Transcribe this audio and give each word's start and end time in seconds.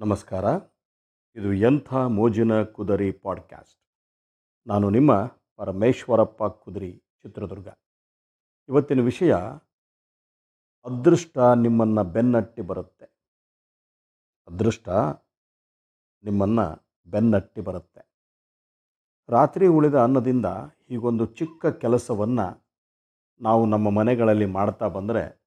ನಮಸ್ಕಾರ. 0.00 0.44
ಇದು 1.36 1.52
ಎಂಥ 1.52 1.94
ಮೋಜಿನ 1.94 2.62
ಕುದರಿ 2.62 3.12
ಪಾಡ್ಕ್ಯಾಸ್ಟ್. 3.12 3.80
ನಾನು 4.66 4.90
ನಿಮ್ಮ 4.90 5.26
ಪರಮೇಶ್ವರಪ್ಪ 5.56 6.44
ಕುದರಿ 6.44 7.02
ಚಿತ್ರದುರ್ಗ. 7.22 7.68
ಇವತ್ತಿನ 8.68 9.00
ವಿಷಯ 9.00 9.34
ಅದೃಷ್ಟ 10.84 11.38
ನಿಮ್ಮನ್ನು 11.38 12.04
ಬೆನ್ನಟ್ಟಿ 12.04 12.62
ಬರುತ್ತೆ. 12.62 13.04
ಅದೃಷ್ಟ 14.48 14.88
ನಿಮ್ಮನ್ನು 16.24 16.86
ಬೆನ್ನಟ್ಟಿ 17.06 17.60
ಬರುತ್ತೆ. 17.60 18.10
ರಾತ್ರಿ 19.28 19.66
ಉಳಿದ 19.66 19.94
ಅನ್ನದಿಂದ 19.94 20.46
ಹೀಗೊಂದು 20.88 21.26
ಚಿಕ್ಕ 21.26 21.66
ಕೆಲಸವನ್ನು 21.66 22.66
ನಾವು 23.40 23.66
ನಮ್ಮ 23.66 23.90
ಮನೆಗಳಲ್ಲಿ 23.90 24.46
ಮಾಡ್ತಾ 24.46 24.88
ಬಂದರೆ 24.88 25.42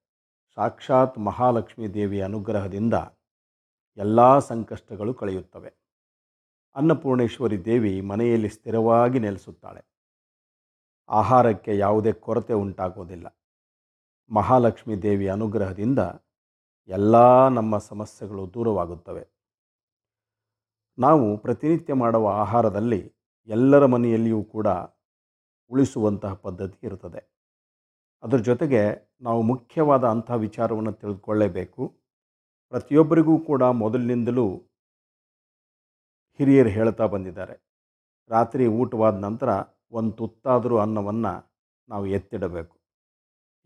ಸಾಕ್ಷಾತ್ 0.54 1.18
ಮಹಾಲಕ್ಷ್ಮೀ 1.18 1.88
ದೇವಿಯ 1.88 2.24
ಅನುಗ್ರಹದಿಂದ 2.24 2.94
ಎಲ್ಲ 3.96 4.38
ಸಂಕಷ್ಟಗಳು 4.38 5.14
ಕಳೆಯುತ್ತವೆ. 5.14 5.72
ಅನ್ನಪೂರ್ಣೇಶ್ವರಿ 6.74 7.64
ದೇವಿ 7.64 8.00
ಮನೆಯಲ್ಲಿ 8.00 8.48
ಸ್ಥಿರವಾಗಿ 8.48 9.18
ನೆಲೆಸುತ್ತಾಳೆ. 9.18 9.84
ಆಹಾರಕ್ಕೆ 11.08 11.78
ಯಾವುದೇ 11.78 12.12
ಕೊರತೆ 12.12 12.52
ಉಂಟಾಗೋದಿಲ್ಲ. 12.52 13.38
ಮಹಾಲಕ್ಷ್ಮೀ 14.30 14.96
ದೇವಿ 14.96 15.28
ಅನುಗ್ರಹದಿಂದ 15.28 15.98
ಎಲ್ಲ 16.88 17.48
ನಮ್ಮ 17.48 17.78
ಸಮಸ್ಯೆಗಳು 17.78 18.54
ದೂರವಾಗುತ್ತವೆ. 18.54 19.28
ನಾವು 20.98 21.38
ಪ್ರತಿನಿತ್ಯ 21.38 21.94
ಮಾಡುವ 21.94 22.28
ಆಹಾರದಲ್ಲಿ 22.28 23.14
ಎಲ್ಲರ 23.46 23.86
ಮನೆಯಲ್ಲಿಯೂ 23.86 24.44
ಕೂಡ 24.44 24.68
ಉಳಿಸುವಂತಹ 25.68 26.34
ಪದ್ಧತಿ 26.34 26.86
ಇರುತ್ತದೆ. 26.86 27.32
ಅದರ 28.22 28.36
ಜೊತೆಗೆ 28.36 29.12
ನಾವು 29.20 29.42
ಮುಖ್ಯವಾದ 29.42 30.04
ಅಂಥ 30.04 30.30
ವಿಚಾರವನ್ನು 30.30 30.92
ತಿಳಿದುಕೊಳ್ಳೇಬೇಕು 30.92 32.01
ಪ್ರತಿಯೊಬ್ಬರಿಗೂ 32.72 33.38
ಕೂಡ 33.38 33.62
ಮೊದಲಿನಿಂದಲೂ 33.82 34.46
ಹಿರಿಯರು 36.40 36.70
ಹೇಳ್ತಾ 36.78 37.06
ಬಂದಿದ್ದಾರೆ. 37.14 37.54
ರಾತ್ರಿ 38.30 38.66
ಊಟವಾದ 38.80 39.16
ನಂತರ 39.26 39.50
ಒಂದು 39.92 40.12
ತುತ್ತಾದರೂ 40.20 40.76
ಅನ್ನವನ್ನು 40.84 41.32
ನಾವು 41.88 42.06
ಎತ್ತಿಡಬೇಕು. 42.18 42.74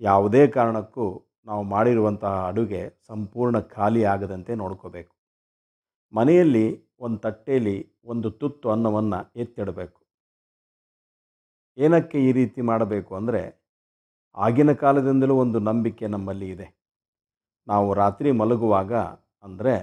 ಯಾವುದೇ 0.01 0.43
ಕಾರಣಕ್ಕೂ 0.57 1.07
ನಾವು 1.47 1.63
ಮಾಡಿರುವಂತಹ 1.75 2.35
ಅಡುಗೆ 2.51 2.81
ಸಂಪೂರ್ಣ 3.09 3.57
ಖಾಲಿ 3.75 4.03
ಆಗದಂತೆ 4.15 4.53
ನೋಡ್ಕೋಬೇಕು. 4.63 5.13
ಮನೆಯಲ್ಲಿ 6.13 6.67
ಒಂದು 7.01 7.19
ತಟ್ಟೆಯಲ್ಲಿ 7.27 7.77
ಒಂದು 8.05 8.31
ತುತ್ತು 8.31 8.67
ಅನ್ನವನ್ನು 8.75 9.21
ಎತ್ತಿಡಬೇಕು. 9.43 9.99
ಏನಕ್ಕೆ 11.79 12.19
ಈ 12.29 12.31
ರೀತಿ 12.33 12.61
ಮಾಡಬೇಕು 12.71 13.13
ಅಂದರೆ 13.15 13.43
ಆಗಿನ 14.37 14.73
ಕಾಲದಿಂದಲೂ 14.85 15.35
ಒಂದು 15.45 15.59
ನಂಬಿಕೆ 15.69 16.07
ನಮ್ಮಲ್ಲಿ 16.07 16.49
ಇದೆ. 16.55 16.67
ನಾವು 17.69 17.89
ರಾತ್ರಿ 17.95 18.31
ಮಲಗುವಾಗ 18.33 18.93
ಅಂದರೆ 19.45 19.75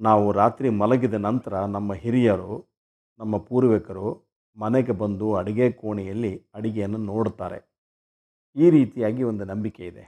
ನಾವು 0.00 0.26
ರಾತ್ರಿ 0.32 0.68
ಮಲಗಿದ 0.80 1.16
ನಂತರ 1.26 1.54
ನಮ್ಮ 1.66 1.92
ಹಿರಿಯರು, 1.94 2.54
ನಮ್ಮ 3.20 3.34
ಪೂರ್ವಿಕರು 3.48 4.08
ಮನೆಗೆ 4.56 4.94
ಬಂದು 5.02 5.26
ಅಡುಗೆ 5.34 5.66
ಕೋಣೆಯಲ್ಲಿ 5.72 6.32
ಅಡುಗೆಯನ್ನು 6.54 7.00
ನೋಡ್ತಾರೆ 7.12 7.58
ಈ 8.56 8.66
ರೀತಿಯಾಗಿ 8.70 9.22
ಒಂದು 9.22 9.44
ನಂಬಿಕೆ 9.44 9.84
ಇದೆ. 9.86 10.04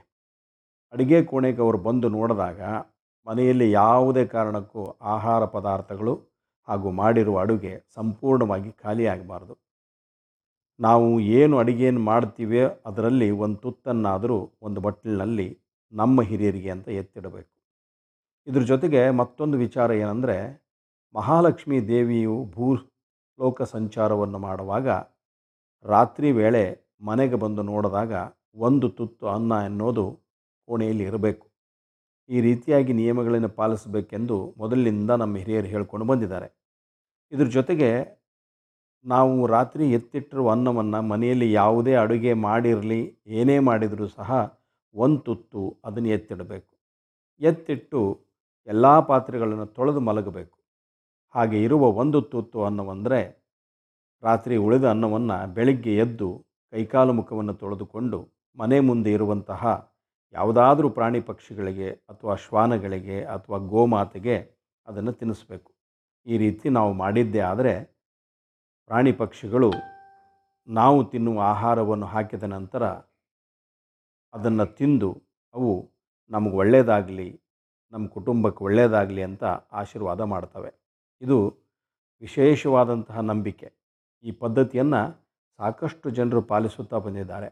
ಅಡುಗೆ 0.93 1.19
ಕೋಣೆಗೆ 1.23 1.61
ಅವರು 1.61 1.79
ಬಂದು 1.87 2.07
ನೋಡಿದಾಗ 2.09 2.61
ಮನೆಯಲ್ಲಿ 3.27 3.67
ಯಾವುದೇ 3.71 4.23
ಕಾರಣಕ್ಕೂ 4.35 4.83
ಆಹಾರ 5.13 5.45
ಪದಾರ್ಥಗಳು 5.55 6.13
ಹಾಗೂ 6.67 6.87
ಮಾಡಿರುವ 7.01 7.39
ಅಡುಗೆ 7.39 7.73
ಸಂಪೂರ್ಣವಾಗಿ 7.95 8.71
ಖಾಲಿಯಾಗಬಾರ್ದು. 8.83 9.53
ನಾವು 10.79 11.07
ಏನು 11.39 11.55
ಅಡುಗೆಯನ್ನು 11.57 12.03
ಮಾಡ್ತೀವಿ 12.11 12.59
ಅದರಲ್ಲಿ 12.89 13.29
ಒಂದು 13.45 13.57
ತುತ್ತನ್ನಾದರೂ 13.65 14.37
ಒಂದು 14.61 14.79
ಬಟ್ಟಲಿನಲ್ಲಿ 14.87 15.47
ನಮ್ಮ 15.91 16.21
ಹಿರಿಯರಿಗೆ 16.21 16.69
ಅಂತ 16.69 16.87
ಎತ್ತಿಡಬೇಕು. 16.87 17.51
ಇದ್ರ 18.47 18.61
ಜೊತೆಗೆ 18.61 19.09
ಮತ್ತೊಂದು 19.09 19.57
ವಿಚಾರ 19.57 19.91
ಏನಂದರೆ, 19.91 20.37
ಮಹಾಲಕ್ಷ್ಮೀ 21.15 21.79
ದೇವಿಯು 21.81 22.45
ಭೂ 22.45 22.75
ಲೋಕ 23.39 23.61
ಸಂಚಾರವನ್ನು 23.61 24.39
ಮಾಡುವಾಗ 24.39 24.87
ರಾತ್ರಿ 25.85 26.31
ವೇಳೆ 26.31 26.63
ಮನೆಗೆ 27.01 27.35
ಬಂದು 27.35 27.63
ನೋಡಿದಾಗ 27.63 28.13
ಒಂದು 28.55 28.89
ತುತ್ತು 28.89 29.27
ಅನ್ನ 29.27 29.53
ಎನ್ನೋದು 29.65 30.05
ಕೋಣೆಯಲ್ಲಿ 30.67 31.03
ಇರಬೇಕು. 31.03 31.45
ಈ 32.29 32.41
ರೀತಿಯಾಗಿ 32.41 32.93
ನಿಯಮಗಳನ್ನು 32.93 33.49
ಪಾಲಿಸಬೇಕೆಂದು 33.49 34.53
ಮೊದಲಿನಿಂದ 34.57 35.11
ನಮ್ಮ 35.11 35.37
ಹಿರಿಯರು 35.37 35.67
ಹೇಳ್ಕೊಂಡು 35.67 36.05
ಬಂದಿದ್ದಾರೆ. 36.05 36.47
ಇದ್ರ 37.31 37.47
ಜೊತೆಗೆ 37.47 37.91
ನಾವು 39.05 39.47
ರಾತ್ರಿ 39.47 39.91
ಎತ್ತಿಟ್ಟಿರುವ 39.91 40.51
ಅನ್ನವನ್ನು 40.51 41.01
ಮನೆಯಲ್ಲಿ 41.01 41.51
ಯಾವುದೇ 41.51 41.93
ಅಡುಗೆ 41.95 42.33
ಮಾಡಿರಲಿ, 42.33 43.01
ಏನೇ 43.27 43.59
ಮಾಡಿದರೂ 43.59 44.07
ಸಹ 44.07 44.29
ಒಂದು 44.95 45.19
ತುತ್ತು 45.21 45.77
ಅದನ್ನು 45.85 46.09
ಎತ್ತಿಡಬೇಕು. 46.09 46.71
ಎತ್ತಿಟ್ಟು 47.41 48.01
ಎಲ್ಲ 48.67 48.99
ಪಾತ್ರೆಗಳನ್ನು 48.99 49.65
ತೊಳೆದು 49.65 49.99
ಮಲಗಬೇಕು. 49.99 50.57
ಹಾಗೆ 51.35 51.63
ಇರುವ 51.63 51.83
ಒಂದು 51.91 52.21
ತುತ್ತು 52.21 52.63
ಅನ್ನವಂದರೆ 52.63 53.19
ರಾತ್ರಿ 54.23 54.57
ಉಳಿದ 54.57 54.85
ಅನ್ನವನ್ನು 54.89 55.53
ಬೆಳಿಗ್ಗೆ 55.53 55.95
ಎದ್ದು 55.97 56.45
ಕೈಕಾಲು 56.73 57.13
ಮುಖವನ್ನು 57.13 57.53
ತೊಳೆದುಕೊಂಡು 57.53 58.19
ಮನೆ 58.57 58.79
ಮುಂದೆ 58.79 59.11
ಇರುವಂತಹ 59.13 59.93
ಯಾವುದಾದ್ರೂ 60.33 60.89
ಪ್ರಾಣಿ 60.89 61.21
ಪಕ್ಷಿಗಳಿಗೆ 61.21 61.89
ಅಥವಾ 61.91 62.35
ಶ್ವಾನಗಳಿಗೆ 62.35 63.23
ಅಥವಾ 63.25 63.57
ಗೋಮಾತೆಗೆ 63.57 64.37
ಅದನ್ನು 64.87 65.13
ತಿನ್ನಿಸ್ಬೇಕು. 65.13 65.69
ಈ 66.27 66.37
ರೀತಿ 66.37 66.69
ನಾವು 66.69 66.93
ಮಾಡಿದ್ದೇ 66.93 67.39
ಆದರೆ 67.39 67.73
ಪ್ರಾಣಿ 68.87 69.11
ಪಕ್ಷಿಗಳು 69.11 69.71
ನಾವು 70.67 71.09
ತಿನ್ನುವ 71.09 71.39
ಆಹಾರವನ್ನು 71.41 72.05
ಹಾಕಿದ 72.05 72.43
ನಂತರ 72.43 72.83
ಅದನ್ನು 74.33 74.65
ತಿಂದು 74.65 75.23
ಅವು 75.53 75.91
ನಮಗೆ 76.29 76.55
ಒಳ್ಳೆಯದಾಗಲಿ 76.55 77.41
ನಮ್ಮ 77.91 78.07
ಕುಟುಂಬಕ್ಕೆ 78.07 78.63
ಒಳ್ಳೆಯದಾಗಲಿ 78.63 79.23
ಅಂತ 79.23 79.43
ಆಶೀರ್ವಾದ 79.71 80.21
ಮಾಡ್ತವೆ. 80.21 80.71
ಇದು 81.21 81.49
ವಿಶೇಷವಾದಂತಹ 82.21 83.19
ನಂಬಿಕೆ. 83.19 83.73
ಈ 84.23 84.31
ಪದ್ಧತಿಯನ್ನು 84.31 85.27
ಸಾಕಷ್ಟು 85.57 86.09
ಜನರು 86.09 86.41
ಪಾಲಿಸುತ್ತಾ 86.41 86.97
ಬಂದಿದ್ದಾರೆ. 86.97 87.49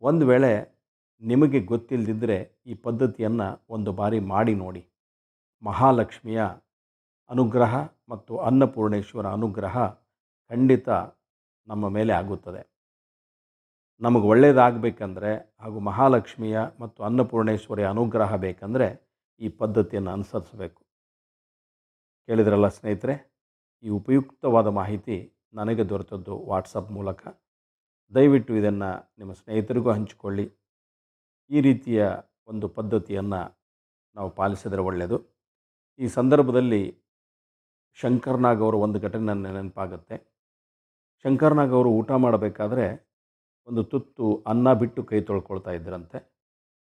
ಒಂದು 0.00 0.26
ವೇಳೆ 0.26 0.82
ನಿಮಗೆ 1.20 1.60
ಗೊತ್ತಿಲ್ಲದಿದ್ದರೆ 1.60 2.62
ಈ 2.66 2.74
ಪದ್ಧತಿಯನ್ನು 2.74 3.66
ಒಂದು 3.68 3.92
ಬಾರಿ 3.92 4.20
ಮಾಡಿ 4.20 4.54
ನೋಡಿ. 4.54 4.88
ಮಹಾಲಕ್ಷ್ಮಿಯ 5.62 6.42
ಅನುಗ್ರಹ 7.30 7.76
ಮತ್ತು 8.08 8.38
ಅನ್ನಪೂರ್ಣೇಶ್ವರ 8.38 9.26
ಅನುಗ್ರಹ 9.26 9.88
ಖಂಡಿತ 10.50 10.88
ನಮ್ಮ 11.66 11.88
ಮೇಲೆ 11.88 12.12
ಆಗುತ್ತದೆ. 12.12 12.71
ನಮಗೆ 14.04 14.26
ಒಳ್ಳೆಯದಾಗಬೇಕಂದ್ರೆ 14.32 15.30
ಹಾಗೂ 15.62 15.78
ಮಹಾಲಕ್ಷ್ಮಿಯ 15.88 16.58
ಮತ್ತು 16.82 17.00
ಅನ್ನಪೂರ್ಣೇಶ್ವರಿಯ 17.08 17.86
ಅನುಗ್ರಹ 17.94 18.36
ಬೇಕಂದರೆ 18.44 18.88
ಈ 19.40 19.48
ಪದ್ಧತಿಯನ್ನು 19.60 20.10
ಅನುಸರಿಸಬೇಕು. 20.16 20.80
ಕೇಳಿದ್ರಲ್ಲ 22.28 22.68
ಸ್ನೇಹಿತರೆ, 22.78 23.14
ಈ 23.84 23.88
ಉಪಯುಕ್ತವಾದ 23.98 24.68
ಮಾಹಿತಿ 24.80 25.16
ನನಗೆ 25.54 25.84
ದೊರೆತದ್ದು 25.92 26.34
ವಾಟ್ಸಪ್ 26.50 26.90
ಮೂಲಕ. 26.98 27.22
ದಯವಿಟ್ಟು 28.12 28.52
ಇದನ್ನು 28.60 28.90
ನಿಮ್ಮ 29.20 29.32
ಸ್ನೇಹಿತರಿಗೂ 29.40 29.90
ಹಂಚಿಕೊಳ್ಳಿ. 29.96 30.46
ಈ 31.50 31.60
ರೀತಿಯ 31.68 32.02
ಒಂದು 32.52 32.66
ಪದ್ಧತಿಯನ್ನು 32.78 33.40
ನಾವು 34.16 34.30
ಪಾಲಿಸಿದರೆ 34.40 34.82
ಒಳ್ಳೆಯದು 34.90 35.18
ಈ 36.00 36.08
ಸಂದರ್ಭದಲ್ಲಿ 36.18 36.82
ಶಂಕರ್ನಾಗ್ 37.98 38.62
ಅವರು 38.66 38.78
ಒಂದು 38.86 38.98
ಘಟನೆ 39.06 39.24
ನನ್ನ 39.30 39.46
ನೆನಪಾಗುತ್ತೆ. 39.56 40.16
ಶಂಕರ್ನಾಗ್ 41.24 41.74
ಅವರು 41.78 41.90
ಊಟ 42.00 42.10
ಮಾಡಬೇಕಾದ್ರೆ 42.24 42.86
ಒಂದು 43.68 43.82
ತುತ್ತು 43.84 44.26
ಅನ್ನ 44.46 44.72
ಬಿಟ್ಟು 44.72 45.00
ಕೈ 45.10 45.20
ತೊಳ್ಕೊಳ್ತಾ 45.20 45.72
ಇದ್ದರಂತೆ. 45.72 46.18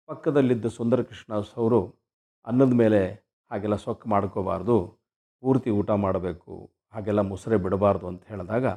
ಪಕ್ಕದಲ್ಲಿದ್ದ 0.10 0.68
ಸುಂದರಕೃಷ್ಣ 0.78 1.34
ಅವರು 1.58 1.82
ಅನ್ನದ 2.48 2.74
ಮೇಲೆ 2.74 3.02
ಹಾಗೆಲ್ಲ 3.52 3.76
ಸೊಕ್ಕು 3.76 4.08
ಮಾಡ್ಕೋಬಾರ್ದು, 4.10 4.76
ಪೂರ್ತಿ 5.44 5.70
ಊಟ 5.80 5.92
ಮಾಡಬೇಕು, 6.06 6.54
ಹಾಗೆಲ್ಲ 6.94 7.22
ಮುಸರೆ 7.32 7.58
ಬಿಡಬಾರ್ದು 7.58 8.06
ಅಂತ 8.08 8.24
ಹೇಳಿದಾಗ 8.24 8.68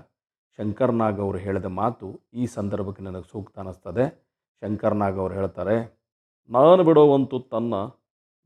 ಶಂಕರ್ನಾಗ್ 0.58 1.20
ಅವರು 1.20 1.38
ಹೇಳಿದ 1.38 1.68
ಮಾತು 1.80 2.06
ಈ 2.34 2.46
ಸಂದರ್ಭಕ್ಕೆ 2.46 3.02
ನನಗೆ 3.02 3.28
ಸೂಕ್ತ 3.32 3.58
ಅನ್ನಿಸ್ತದೆ 3.58 4.04
ಶಂಕರ್ನಾಗ್ 4.62 5.18
ಅವರು 5.22 5.34
ಹೇಳ್ತಾರೆ, 5.34 5.76
ನಾನು 6.50 6.82
ಬಿಡೋ 6.84 7.02
ಒಂದು 7.06 7.28
ತುತ್ತನ್ನ 7.32 7.74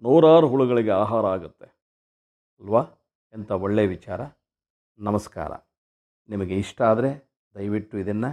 ನೂರಾರು 0.02 0.46
ಹುಳುಗಳಿಗೆ 0.48 0.92
ಆಹಾರ 1.02 1.24
ಆಗುತ್ತೆ. 1.26 1.66
ಅಲ್ವಾ? 2.60 2.82
ಎಂಥ 3.34 3.50
ಒಳ್ಳೆಯ 3.64 3.86
ವಿಚಾರ. 3.86 4.20
ನಮಸ್ಕಾರ. 4.98 5.52
ನಿಮಗೆ 6.28 6.54
ಇಷ್ಟ 6.54 6.80
ಆದರೆ 6.82 7.10
ದಯವಿಟ್ಟು 7.54 7.98
ಇದನ್ನು 7.98 8.30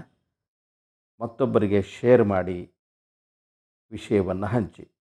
ಮತ್ತೊಬ್ಬರಿಗೆ 1.22 1.82
ಶೇರ್ 1.82 2.24
ಮಾಡಿ 2.24 2.72
ವಿಷಯವನ್ನು 3.92 4.48
ಹಂಚಿ. 4.48 4.97